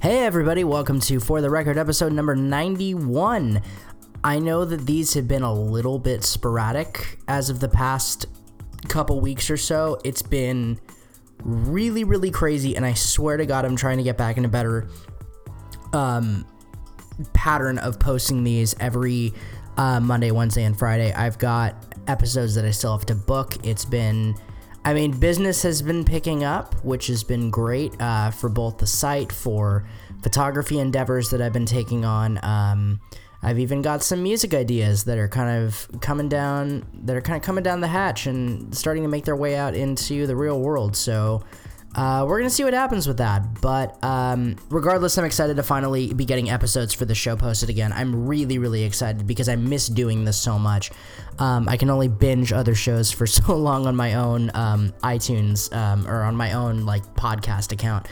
[0.00, 3.60] Hey, everybody, welcome to For the Record episode number 91.
[4.22, 8.26] I know that these have been a little bit sporadic as of the past
[8.86, 9.98] couple weeks or so.
[10.04, 10.78] It's been
[11.42, 14.48] really, really crazy, and I swear to God, I'm trying to get back in a
[14.48, 14.88] better
[15.92, 16.46] um,
[17.32, 19.34] pattern of posting these every
[19.78, 21.12] uh, Monday, Wednesday, and Friday.
[21.12, 21.74] I've got
[22.06, 23.66] episodes that I still have to book.
[23.66, 24.36] It's been
[24.88, 28.86] I mean, business has been picking up, which has been great uh, for both the
[28.86, 29.86] site, for
[30.22, 32.42] photography endeavors that I've been taking on.
[32.42, 32.98] Um,
[33.42, 37.36] I've even got some music ideas that are kind of coming down, that are kind
[37.36, 40.58] of coming down the hatch and starting to make their way out into the real
[40.58, 40.96] world.
[40.96, 41.44] So
[41.98, 43.60] uh, we're gonna see what happens with that.
[43.60, 47.92] But um, regardless, I'm excited to finally be getting episodes for the show posted again.
[47.92, 50.92] I'm really, really excited because I miss doing this so much.
[51.40, 55.74] Um, I can only binge other shows for so long on my own um, iTunes
[55.74, 58.06] um, or on my own like podcast account.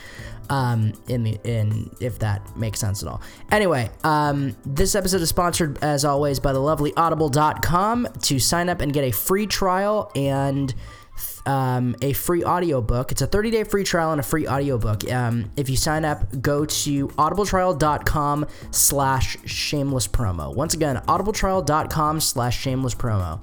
[0.48, 3.20] Um, in the in if that makes sense at all.
[3.50, 8.08] Anyway, um, this episode is sponsored as always by the lovely Audible.com.
[8.22, 10.72] To sign up and get a free trial and
[11.46, 13.12] um, a free audiobook.
[13.12, 15.10] It's a 30 day free trial and a free audiobook.
[15.10, 20.54] Um, if you sign up, go to audibletrial.com slash shameless promo.
[20.54, 23.40] Once again, audibletrial.com slash shameless promo.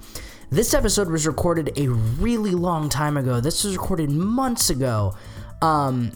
[0.50, 3.40] This episode was recorded a really long time ago.
[3.40, 5.16] This was recorded months ago.
[5.62, 6.12] Um,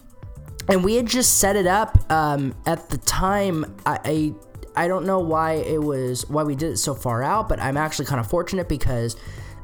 [0.69, 3.65] and we had just set it up um, at the time.
[3.87, 4.35] I, I
[4.77, 7.77] I don't know why it was why we did it so far out, but I'm
[7.77, 9.17] actually kind of fortunate because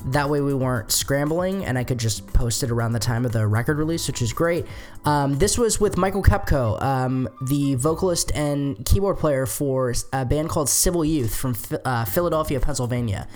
[0.06, 3.32] that way we weren't scrambling and I could just post it around the time of
[3.32, 4.66] the record release, which is great.
[5.04, 10.48] Um, this was with Michael Kepko, um, the vocalist and keyboard player for a band
[10.50, 13.26] called Civil Youth from uh, Philadelphia, Pennsylvania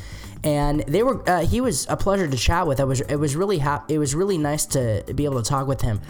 [0.45, 2.81] and they were uh, he was a pleasure to chat with.
[2.81, 5.67] I was it was really ha- it was really nice to be able to talk
[5.67, 6.01] with him.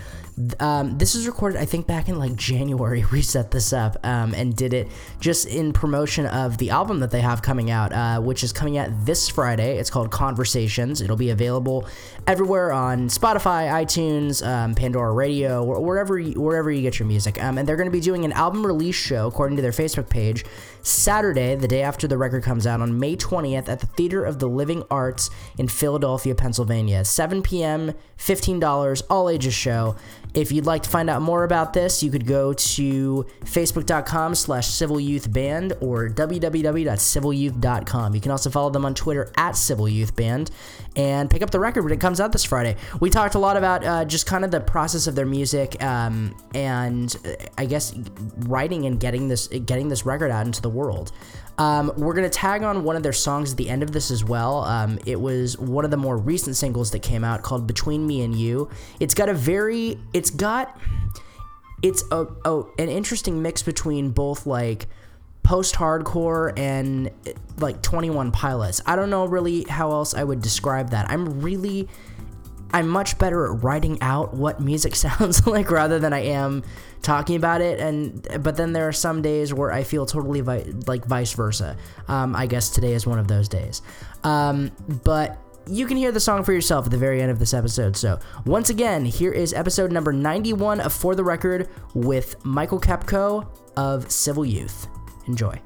[0.60, 3.04] Um, this was recorded I think back in like January.
[3.12, 7.10] We set this up um, and did it just in promotion of the album that
[7.10, 9.78] they have coming out, uh, which is coming out this Friday.
[9.78, 11.00] It's called Conversations.
[11.00, 11.88] It'll be available
[12.26, 17.42] everywhere on Spotify, iTunes, um, Pandora Radio, wherever you, wherever you get your music.
[17.42, 20.08] Um, and they're going to be doing an album release show according to their Facebook
[20.08, 20.44] page
[20.82, 24.38] Saturday, the day after the record comes out, on May 20th at the Theater of
[24.38, 27.04] the Living Arts in Philadelphia, Pennsylvania.
[27.04, 29.96] 7 p.m., $15, all ages show.
[30.34, 34.68] If you'd like to find out more about this, you could go to facebook.com slash
[34.68, 38.14] civilyouthband or www.civilyouth.com.
[38.14, 40.50] You can also follow them on Twitter at civilyouthband
[40.96, 42.76] and pick up the record when it comes out this Friday.
[43.00, 46.36] We talked a lot about uh, just kind of the process of their music um,
[46.54, 47.94] and uh, I guess
[48.40, 51.12] writing and getting this getting this record out into the world.
[51.58, 54.24] Um, we're gonna tag on one of their songs at the end of this as
[54.24, 54.62] well.
[54.62, 58.22] Um, it was one of the more recent singles that came out called "Between Me
[58.22, 60.76] and You." It's got a very, it's got,
[61.80, 64.88] it's a, a an interesting mix between both like
[65.44, 67.10] post-hardcore and
[67.58, 68.82] like 21 Pilots.
[68.84, 71.08] I don't know really how else I would describe that.
[71.08, 71.88] I'm really
[72.70, 76.64] I'm much better at writing out what music sounds like rather than I am
[77.00, 77.78] talking about it.
[77.78, 81.76] And but then there are some days where I feel totally vi- like vice versa.
[82.08, 83.82] Um, I guess today is one of those days.
[84.24, 84.72] Um,
[85.04, 87.96] but you can hear the song for yourself at the very end of this episode.
[87.96, 93.46] So once again, here is episode number 91 of For the Record with Michael Kepko
[93.76, 94.88] of Civil Youth.
[95.26, 95.60] Enjoy.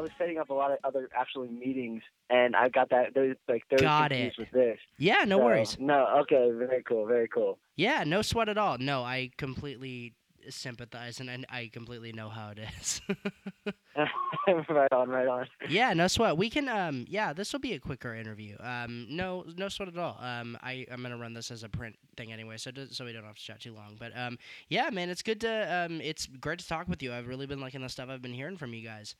[0.00, 3.64] Was setting up a lot of other actually meetings, and I got that those like
[3.70, 4.34] those got it.
[4.38, 4.78] with this.
[4.98, 5.76] Yeah, no So, worries.
[5.78, 7.58] No, okay, very cool, very cool.
[7.76, 8.78] Yeah, no sweat at all.
[8.78, 10.14] No, I completely
[10.50, 13.00] sympathize, and I, I completely know how it is.
[14.68, 15.46] right on, right on.
[15.68, 16.36] yeah, no sweat.
[16.36, 16.68] We can.
[16.68, 18.56] Um, yeah, this will be a quicker interview.
[18.60, 20.18] Um, no, no sweat at all.
[20.20, 23.12] Um, I I'm gonna run this as a print thing anyway, so do, so we
[23.12, 23.96] don't have to chat too long.
[23.98, 27.12] But um, yeah, man, it's good to um, it's great to talk with you.
[27.12, 29.14] I've really been liking the stuff I've been hearing from you guys.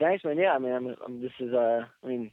[0.00, 0.38] Thanks, man.
[0.38, 2.30] Yeah, I mean, I'm, I'm this is uh, I mean,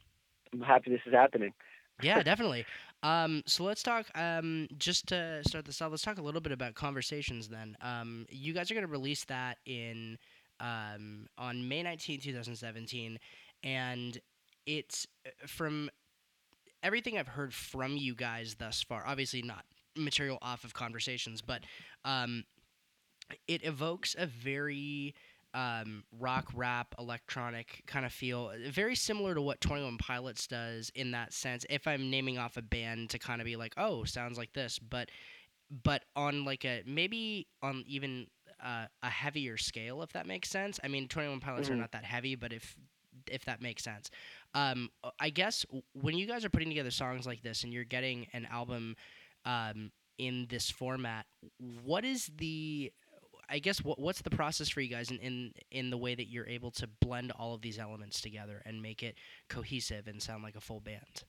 [0.52, 1.52] I'm happy this is happening.
[2.00, 2.64] Yeah, definitely.
[3.02, 4.06] Um, so let's talk.
[4.14, 7.48] Um, just to start this off, let's talk a little bit about conversations.
[7.48, 10.18] Then, um, you guys are gonna release that in
[10.60, 13.18] um, on May 19, 2017,
[13.62, 14.18] and
[14.66, 15.90] it's uh, from
[16.82, 19.04] everything I've heard from you guys thus far.
[19.06, 19.64] Obviously, not
[19.96, 21.62] material off of conversations, but
[22.04, 22.44] um,
[23.46, 25.14] it evokes a very
[25.54, 30.90] um, rock, rap, electronic kind of feel, very similar to what Twenty One Pilots does
[30.94, 31.64] in that sense.
[31.70, 34.78] If I'm naming off a band to kind of be like, oh, sounds like this,
[34.78, 35.10] but
[35.84, 38.26] but on like a maybe on even
[38.64, 40.78] uh, a heavier scale, if that makes sense.
[40.82, 41.72] I mean, Twenty One Pilots Mhm.
[41.72, 42.76] are not that heavy, but if
[43.30, 44.10] if that makes sense,
[44.54, 48.26] um, I guess when you guys are putting together songs like this and you're getting
[48.32, 48.96] an album
[49.44, 51.26] um, in this format,
[51.58, 52.92] what is the
[53.48, 56.28] I guess what what's the process for you guys in, in in the way that
[56.28, 59.16] you're able to blend all of these elements together and make it
[59.48, 61.24] cohesive and sound like a full band?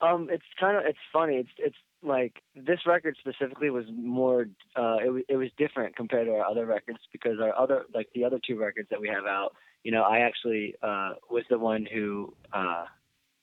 [0.00, 1.36] Um, it's kind of it's funny.
[1.36, 4.46] It's it's like this record specifically was more.
[4.76, 8.08] Uh, it was it was different compared to our other records because our other like
[8.14, 9.54] the other two records that we have out.
[9.82, 12.84] You know, I actually uh, was the one who uh,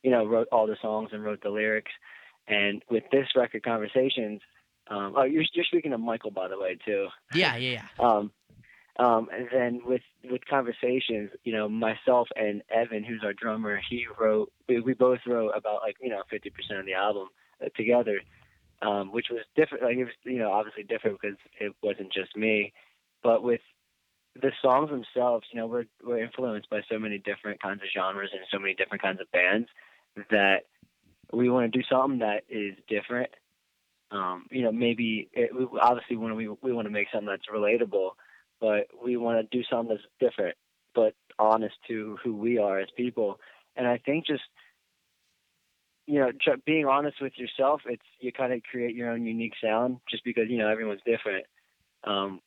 [0.03, 1.91] you know wrote all the songs and wrote the lyrics.
[2.47, 4.41] And with this record, Conversations.
[4.91, 7.07] Um, oh, you're you're speaking of Michael, by the way, too.
[7.33, 8.05] Yeah, yeah, yeah.
[8.05, 8.31] Um,
[8.99, 14.05] um, and then with with conversations, you know, myself and Evan, who's our drummer, he
[14.19, 14.51] wrote.
[14.67, 17.29] We, we both wrote about like you know fifty percent of the album
[17.63, 18.19] uh, together,
[18.81, 19.83] um, which was different.
[19.85, 22.73] Like it was you know obviously different because it wasn't just me,
[23.23, 23.61] but with
[24.35, 28.31] the songs themselves, you know, we're we're influenced by so many different kinds of genres
[28.33, 29.67] and so many different kinds of bands
[30.29, 30.65] that
[31.33, 33.31] we want to do something that is different.
[34.11, 37.47] Um, you know, maybe it, we obviously when we we want to make something that's
[37.53, 38.11] relatable,
[38.59, 40.55] but we want to do something that's different,
[40.93, 43.39] but honest to who we are as people.
[43.75, 44.43] And I think just
[46.07, 49.53] you know, tr- being honest with yourself, it's you kind of create your own unique
[49.63, 51.45] sound, just because you know everyone's different,
[52.03, 52.41] um,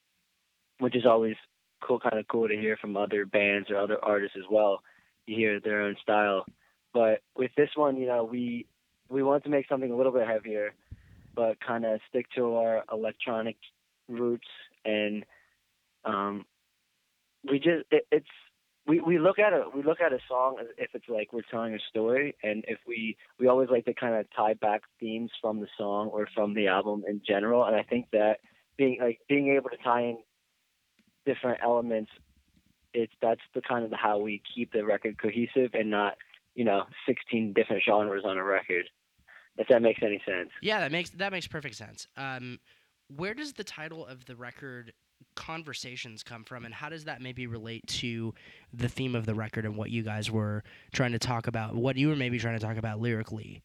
[0.79, 1.37] which is always
[1.83, 4.83] cool, kind of cool to hear from other bands or other artists as well.
[5.27, 6.45] You hear their own style,
[6.93, 8.67] but with this one, you know, we
[9.09, 10.75] we wanted to make something a little bit heavier,
[11.35, 13.57] but kind of stick to our electronic
[14.09, 14.49] roots
[14.85, 15.25] and
[16.05, 16.45] um,
[17.49, 18.27] we just it, it's
[18.87, 21.75] we, we look at a we look at a song if it's like we're telling
[21.75, 25.61] a story and if we we always like to kind of tie back themes from
[25.61, 28.39] the song or from the album in general and I think that
[28.77, 30.19] being like being able to tie in
[31.25, 32.11] different elements
[32.93, 36.17] it's that's the kind of how we keep the record cohesive and not
[36.55, 38.85] you know 16 different genres on a record
[39.57, 42.07] if that makes any sense Yeah, that makes that makes perfect sense.
[42.17, 42.59] Um,
[43.15, 44.93] where does the title of the record
[45.37, 48.35] "Conversations" come from, and how does that maybe relate to
[48.73, 50.63] the theme of the record and what you guys were
[50.93, 51.75] trying to talk about?
[51.75, 53.63] What you were maybe trying to talk about lyrically?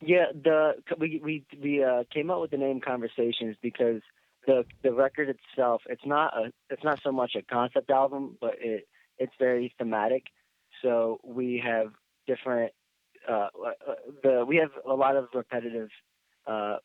[0.00, 4.02] Yeah, the we we we uh, came up with the name Conversations because
[4.46, 8.54] the the record itself it's not a it's not so much a concept album, but
[8.60, 8.86] it
[9.18, 10.24] it's very thematic.
[10.82, 11.92] So we have
[12.26, 12.72] different
[13.28, 15.88] uh, uh, the we have a lot of repetitive
[16.46, 16.76] uh,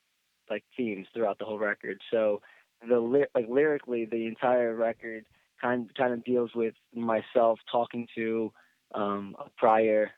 [0.49, 1.99] like themes throughout the whole record.
[2.11, 2.41] So
[2.87, 2.99] the
[3.35, 5.25] like lyrically, the entire record
[5.61, 8.51] kind kind of deals with myself talking to
[8.95, 10.11] um, a prior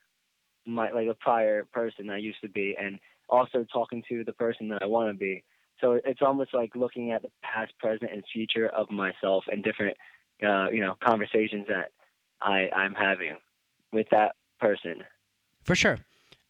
[0.65, 4.69] my like a prior person I used to be, and also talking to the person
[4.69, 5.43] that I want to be.
[5.79, 9.97] So it's almost like looking at the past, present, and future of myself and different,
[10.47, 11.91] uh, you know, conversations that
[12.41, 13.37] I I'm having
[13.91, 15.03] with that person.
[15.63, 15.97] For sure.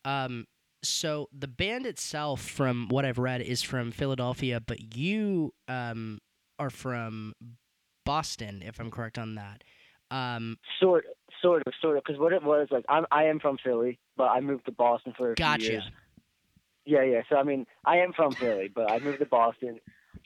[0.06, 0.48] Um,
[0.84, 6.20] so the band itself, from what I've read, is from Philadelphia, but you um,
[6.58, 7.34] are from
[8.06, 9.64] Boston, if I'm correct on that.
[10.10, 11.06] Um, Sort,
[11.42, 14.26] sort of, sort of, because what it was like, I'm I am from Philly, but
[14.26, 15.62] I moved to Boston for a Gotcha.
[15.62, 15.84] few years.
[16.86, 17.22] Yeah, yeah.
[17.30, 19.80] So I mean, I am from Philly, but I moved to Boston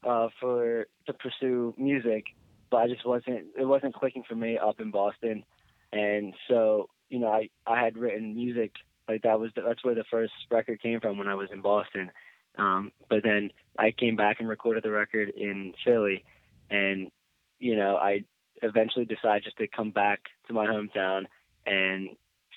[0.04, 2.26] uh, for to pursue music,
[2.72, 5.44] but I just wasn't it wasn't clicking for me up in Boston,
[5.92, 8.72] and so you know I I had written music
[9.08, 11.62] like that was the, that's where the first record came from when I was in
[11.62, 12.12] Boston,
[12.58, 16.24] um, but then I came back and recorded the record in Philly,
[16.70, 17.12] and
[17.60, 18.24] you know I
[18.62, 21.26] eventually decided just to come back to my hometown
[21.66, 22.10] and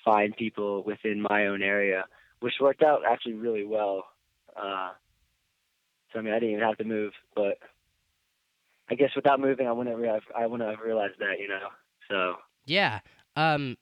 [0.05, 2.05] find people within my own area
[2.39, 4.05] which worked out actually really well.
[4.55, 4.91] Uh,
[6.11, 7.57] so I mean, I didn't even have to move, but
[8.89, 11.67] I guess without moving, I wouldn't have I wouldn't have realized that, you know.
[12.09, 12.99] So yeah.
[13.35, 13.77] Um,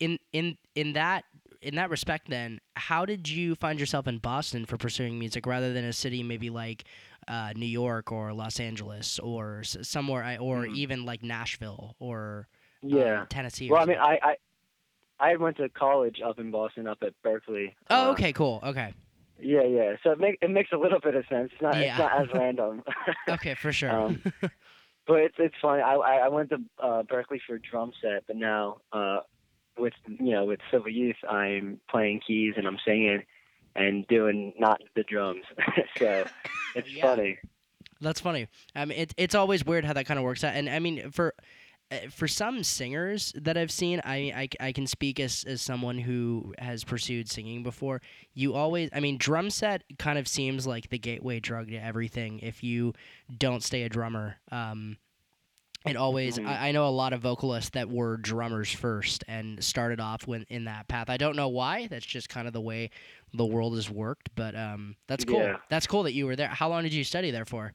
[0.00, 1.24] in in in that
[1.64, 5.72] in that respect, then, how did you find yourself in Boston for pursuing music rather
[5.72, 6.84] than a city maybe like
[7.26, 10.76] uh, New York or Los Angeles or s- somewhere, or Mhm.
[10.76, 12.48] even like Nashville or
[12.82, 13.24] um, yeah.
[13.30, 13.70] Tennessee?
[13.70, 13.98] well, I mean.
[13.98, 14.36] I, I
[15.20, 17.72] I went to college up in Boston, up at Berklee.
[17.88, 18.60] oh, Uh, okay, cool.
[18.64, 18.92] Okay,
[19.40, 19.92] Yeah, yeah.
[20.02, 21.50] So it make it makes a little bit of sense.
[21.52, 21.90] It's not Yeah.
[21.92, 22.82] it's not as random.
[23.28, 23.90] okay, for sure.
[23.90, 24.20] Um,
[25.06, 25.82] but it's it's funny.
[25.82, 29.20] I I I went to uh, Berklee for drum set, but now uh,
[29.78, 33.22] with you know with Civil Youth, I'm playing keys and I'm singing
[33.76, 35.44] and doing not the drums.
[35.98, 36.24] so
[36.74, 37.02] it's Yeah.
[37.02, 37.38] funny.
[38.00, 38.48] That's funny.
[38.74, 40.54] I mean, it, it's always weird how that kind of works out.
[40.54, 41.34] And I mean, for
[41.90, 45.98] uh, for some singers that I've seen, I, I, I can speak as, as someone
[45.98, 48.00] who has pursued singing before.
[48.32, 52.40] You always, I mean, drum set kind of seems like the gateway drug to everything.
[52.40, 52.94] If you
[53.36, 54.96] don't stay a drummer, um,
[55.84, 56.38] it always.
[56.38, 56.46] Mhm.
[56.46, 60.44] I, I know a lot of vocalists that were drummers first and started off when
[60.48, 61.10] in that path.
[61.10, 61.86] I don't know why.
[61.88, 62.90] That's just kind of the way
[63.34, 64.30] the world has worked.
[64.34, 65.40] But um, that's cool.
[65.40, 65.56] Yeah.
[65.68, 66.48] That's cool that you were there.
[66.48, 67.72] How long did you study there for?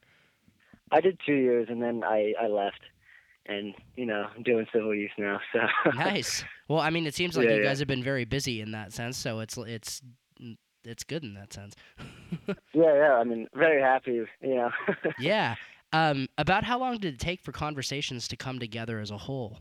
[0.90, 2.80] I did two years and then I I left,
[3.46, 5.40] and you know I'm doing Civil Youth now.
[5.52, 5.60] So
[5.94, 6.44] nice.
[6.68, 7.68] Well, I mean, it seems like Yeah, you yeah.
[7.68, 10.02] guys have been very busy in that sense, so it's it's
[10.84, 11.74] it's good in that sense.
[12.48, 12.54] yeah,
[12.94, 13.14] yeah.
[13.14, 14.22] I mean, very happy.
[14.40, 14.70] You know.
[15.18, 15.56] yeah.
[15.92, 19.58] Um, about how long did it take for conversations to come together as a whole?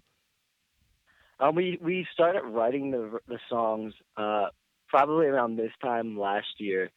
[1.40, 4.48] Um, we we started writing the the songs uh,
[4.88, 6.92] probably around this time last year,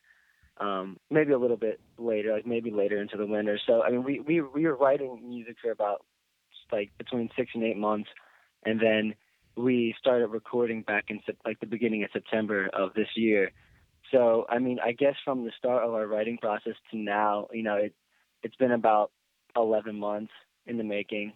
[0.60, 3.58] um, maybe a little bit later, like maybe later into the winter.
[3.66, 6.04] So I mean, we we we were writing music for about
[6.72, 8.10] like between six and eight months,
[8.66, 9.14] and then
[9.56, 13.52] we started recording back in like the beginning of September of this year.
[14.10, 17.62] So I mean, I guess from the start of our writing process to now, you
[17.62, 17.94] know, it
[18.42, 19.12] it's been about
[19.56, 20.32] eleven months
[20.66, 21.32] in the making.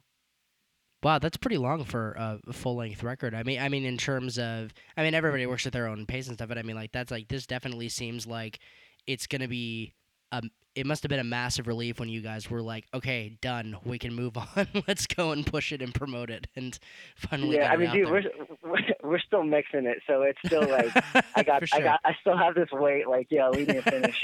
[1.03, 2.13] Wow, that's pretty long for
[2.47, 3.35] a full length record.
[3.35, 6.27] I mean, I mean, in terms of, I mean, everybody works at their own pace
[6.27, 8.59] and stuff, but I mean, like that's like this definitely seems like
[9.07, 9.95] it's gonna be.
[10.33, 13.77] Um, it must have been a massive relief when you guys were like, "Okay, done.
[13.85, 14.69] We can move on.
[14.87, 16.79] Let's go and push it and promote it." And
[17.17, 18.31] finally, yeah, get I mean, dude, there.
[18.63, 20.93] we're, we're still mixing it, so it's still like
[21.35, 21.79] I got, sure.
[21.81, 23.09] I got, I still have this weight.
[23.09, 24.23] Like, yeah, we need to finish.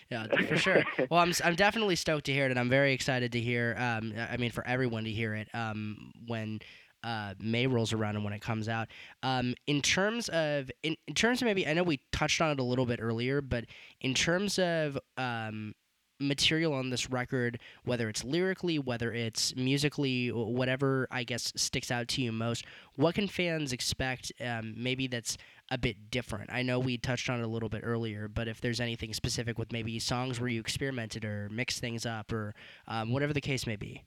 [0.09, 0.83] yeah, for sure.
[1.09, 3.75] Well, I'm I'm definitely stoked to hear it, and I'm very excited to hear.
[3.77, 5.49] Um, I mean, for everyone to hear it.
[5.53, 6.59] Um, when
[7.03, 8.88] uh, May rolls around and when it comes out.
[9.24, 12.60] Um, in terms of in, in terms of maybe I know we touched on it
[12.60, 13.65] a little bit earlier, but
[14.01, 15.74] in terms of um,
[16.22, 22.08] material on this record, whether it's lyrically, whether it's musically, whatever I guess sticks out
[22.10, 22.65] to you most,
[22.96, 24.31] what can fans expect?
[24.39, 25.38] Um, maybe that's
[25.72, 26.51] a bit different.
[26.51, 29.58] I know we touched on it a little bit earlier, but if there's anything specific
[29.58, 32.53] with maybe songs where you experimented or mixed things up or
[32.88, 34.03] um, whatever the case may be.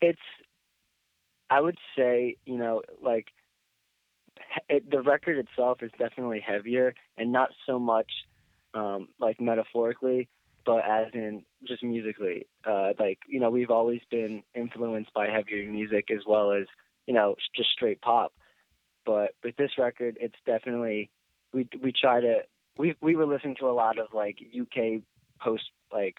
[0.00, 0.20] it's
[1.50, 3.28] i would say you know like
[4.68, 8.10] it, the record itself is definitely heavier and not so much
[8.74, 10.28] um like metaphorically
[10.64, 12.46] but as in just musically.
[12.64, 16.66] Uh like you know we've always been influenced by heavier music as well as
[17.06, 18.32] you know just straight pop.
[19.04, 21.10] But with this record it's definitely
[21.52, 22.40] we we try to
[22.78, 25.02] we we were listening to a lot of like UK
[25.40, 26.16] post like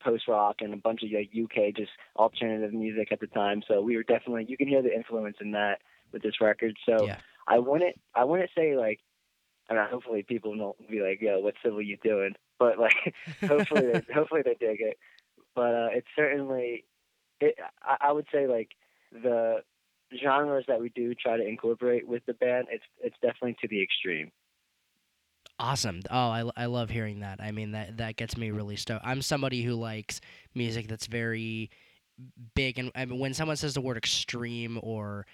[0.00, 3.62] post rock and a bunch of like UK just alternative music at the time.
[3.66, 5.80] So we were definitely you can hear the influence in that
[6.12, 6.76] with this record.
[6.86, 7.18] So Yeah.
[7.46, 9.00] I wouldn't I wouldn't say like
[9.68, 12.34] I mean hopefully people don't be like, yo, what Civil Youth doing?
[12.58, 13.14] But like
[13.46, 14.98] hopefully they hopefully they dig it.
[15.54, 16.84] But uh it's certainly
[17.40, 18.70] it I, I would say like
[19.12, 19.62] the
[20.22, 23.82] genres that we do try to incorporate with the band, it's it's definitely to the
[23.82, 24.30] extreme.
[25.60, 26.00] Awesome.
[26.10, 27.38] Oh, I, I love hearing that.
[27.40, 29.04] I mean, that that gets me really stoked.
[29.04, 30.20] I'm somebody who likes
[30.54, 31.70] music that's very
[32.54, 35.26] big, and I mean, when someone says the word extreme or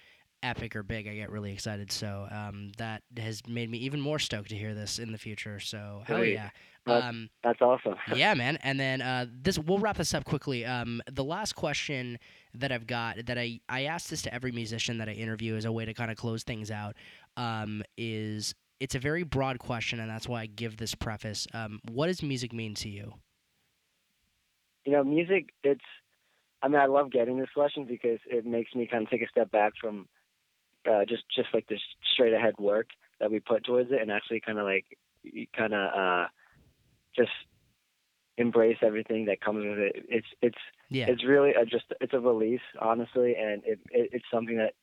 [0.43, 1.93] epic or big, I get really excited.
[1.93, 5.61] So um, that has made me even more stoked to hear this in the future.
[5.61, 6.33] So hell Great.
[6.33, 6.49] yeah.
[6.85, 7.95] That's- Um, That's awesome.
[8.15, 8.57] yeah, man.
[8.63, 10.63] And then uh, this, we'll wrap this up quickly.
[10.65, 12.17] Um, the last question
[12.53, 15.65] that I've got that I I ask this to every musician that I interview as
[15.65, 16.95] a way to kind of close things out.
[17.37, 21.47] Um, is it's a very broad question, and that's why I give this preface.
[21.53, 23.13] Um, what does music mean to you?
[24.87, 25.81] you know, music, it's,
[26.63, 29.27] I mean, I love getting this question because it makes me kind of take a
[29.27, 30.07] step back from
[30.89, 31.81] uh, just, just like this
[32.13, 32.87] straight ahead work
[33.19, 34.85] that we put towards it and actually kind of like,
[35.55, 36.27] kind of uh,
[37.17, 37.31] just
[38.37, 40.05] embrace everything that comes with it.
[40.07, 40.57] It's, it's,
[40.89, 44.73] Yeah, it's really a, just, it's a release, honestly, and it, it, it's something that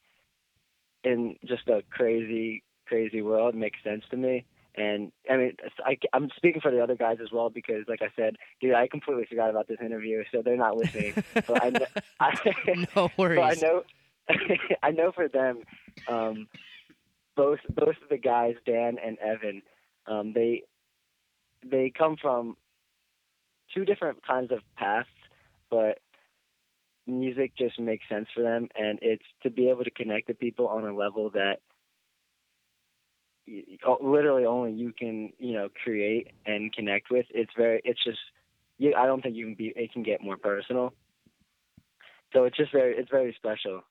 [1.02, 4.44] in just a crazy, crazy world makes sense to me.
[4.76, 8.08] And I mean, I, I'm speaking for the other guys as well because, like I
[8.16, 11.14] said, dude, I completely forgot about this interview, so they're not listening.
[11.34, 11.86] but I, know,
[12.20, 13.40] I, no worries.
[13.40, 13.82] I know,
[14.82, 15.60] I know for them,
[16.08, 16.48] um,
[17.36, 19.62] both both of the guys, Dan and Evan,
[20.08, 20.64] um, they
[21.64, 22.56] they come from
[23.72, 25.08] two different kinds of paths,
[25.70, 25.98] but
[27.06, 30.66] music just makes sense for them, and it's to be able to connect to people
[30.66, 31.60] on a level that
[34.00, 37.26] literally only you can you know create and connect with.
[37.30, 38.18] It's very it's just
[38.78, 38.94] you.
[38.96, 39.72] I don't think you can be.
[39.76, 40.92] It can get more personal.
[42.32, 43.82] So it's just very it's very special.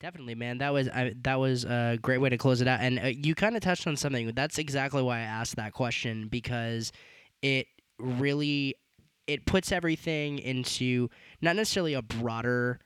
[0.00, 0.58] Definitely, man.
[0.58, 2.80] That was I, that was a great way to close it out.
[2.80, 4.32] And uh, you kind of touched on something.
[4.34, 6.90] That's exactly why I asked that question because
[7.40, 7.68] it
[8.00, 8.74] really
[9.28, 11.08] it puts everything into
[11.40, 12.80] not necessarily a broader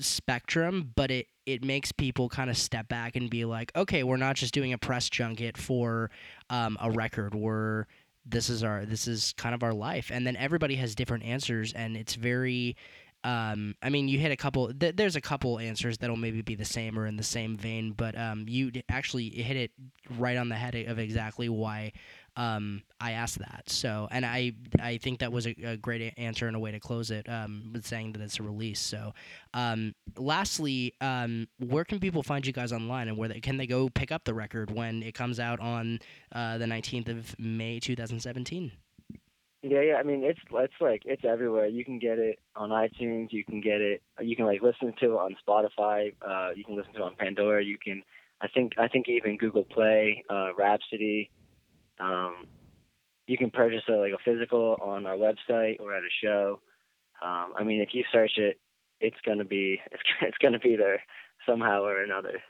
[0.00, 4.18] spectrum, but it it makes people kind of step back and be like, okay, we're
[4.18, 6.10] not just doing a press junket for
[6.50, 7.34] um, a record.
[7.34, 7.86] We're
[8.26, 11.72] this is our this is kind of our life, and then everybody has different answers,
[11.72, 12.76] and it's very.
[13.24, 14.72] Um, I mean, you hit a couple.
[14.72, 17.92] Th- there's a couple answers that'll maybe be the same or in the same vein,
[17.92, 19.72] but um, you actually hit it
[20.18, 21.92] right on the head of exactly why
[22.38, 23.64] um, I asked that.
[23.66, 26.78] So, and I I think that was a, a great answer and a way to
[26.78, 28.80] close it um, with saying that it's a release.
[28.80, 29.12] So,
[29.52, 33.66] um, lastly, um, where can people find you guys online, and where they, can they
[33.66, 35.98] go pick up the record when it comes out on
[36.32, 38.70] uh, the 19th of May 2017?
[39.62, 39.94] Yeah, yeah.
[39.94, 41.66] I mean, it's it's like it's everywhere.
[41.66, 43.32] You can get it on iTunes.
[43.32, 44.00] You can get it.
[44.20, 46.14] You can like listen to it on Spotify.
[46.22, 47.64] Uh, you can listen to it on Pandora.
[47.64, 48.04] You can.
[48.40, 51.30] I think I think even Google Play, uh, Rhapsody.
[52.00, 52.46] Um,
[53.26, 56.60] you can purchase a, like a physical on our website or at a show.
[57.22, 58.58] Um, I mean, if you search it,
[59.00, 61.02] it's gonna be it's, it's gonna be there
[61.46, 62.40] somehow or another.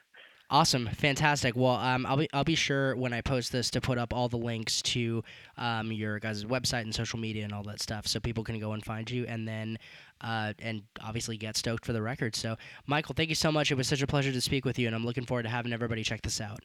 [0.51, 1.55] Awesome, fantastic.
[1.57, 4.31] Well, um, I'll be I'll be sure when I post this to put up all
[4.31, 5.23] the links to
[5.59, 8.73] um, your guys' website and social media and all that stuff, so people can go
[8.73, 9.79] and find you, and then
[10.23, 12.35] uh, and obviously get stoked for the record.
[12.35, 13.71] So, Michael, thank you so much.
[13.71, 15.75] It was such a pleasure to speak with you, and I'm looking forward to having
[15.75, 16.61] everybody check this out.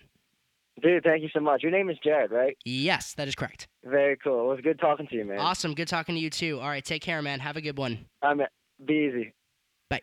[0.81, 1.61] Dude, thank you so much.
[1.61, 2.57] Your name is Jared, right?
[2.65, 3.67] Yes, that is correct.
[3.83, 4.45] Very cool.
[4.51, 5.39] It was good talking to you, man.
[5.39, 5.75] Awesome.
[5.75, 6.59] Good talking to you too.
[6.59, 7.39] All right, take care, man.
[7.39, 8.05] Have a good one.
[8.21, 8.41] I'm
[8.83, 9.33] be easy.
[9.89, 10.01] Bye.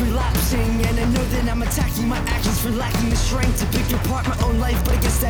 [0.00, 4.00] relapsing And I know that I'm attacking my actions for lacking the strength To pick
[4.00, 5.23] apart my own life But I guess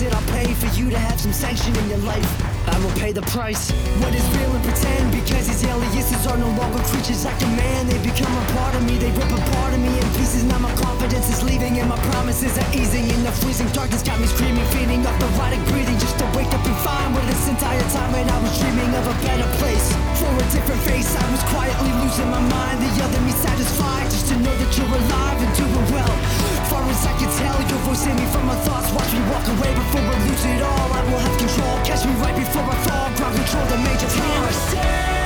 [0.00, 2.26] that I'll pay For you to have some sanction in your life.
[2.66, 3.70] I will pay the price.
[4.02, 8.00] What is real and pretend Because these aliases are no longer creatures I command They
[8.02, 10.42] become a part of me They rip a part of me in pieces.
[10.44, 13.06] Now my confidence is leaving And my promises are easing.
[13.06, 16.64] In the freezing darkness got me screaming Feeding off neurotic breathing Just to wake up
[16.66, 19.86] and find Where this entire time when I was dreaming of a better place.
[20.18, 22.82] For a different face I was quietly losing my mind.
[22.82, 27.06] The other me satisfied Just to know that you're alive and doing well Far as
[27.06, 28.90] I can tell, your voice in me from my thoughts.
[28.92, 30.92] Watch me walk away before I lose it all.
[30.92, 33.08] I will have control, catch me right before I fall.
[33.16, 35.23] Ground control the major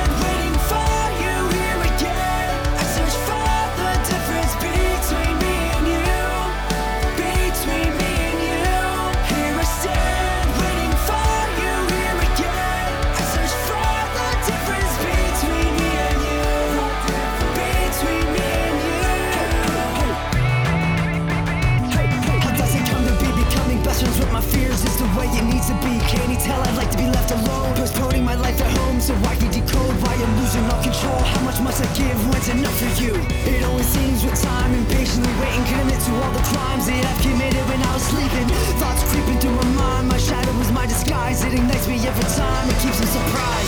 [42.09, 43.68] give it time, it keeps them surprised.